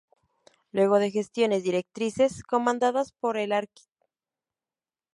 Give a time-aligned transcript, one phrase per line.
[0.71, 3.69] Luego de gestiones directrices comandadas por el Arq.